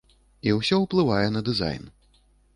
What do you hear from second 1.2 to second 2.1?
на дызайн.